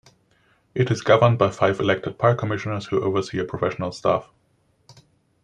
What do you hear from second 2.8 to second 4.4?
who oversee a professional staff.